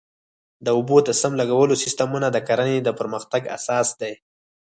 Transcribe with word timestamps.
د 0.65 0.67
اوبو 0.77 0.97
د 1.07 1.09
سم 1.21 1.33
لګولو 1.41 1.79
سیستمونه 1.83 2.27
د 2.31 2.37
کرنې 2.47 2.77
د 2.83 2.89
پرمختګ 2.99 3.41
اساس 3.57 3.87
دی. 4.01 4.13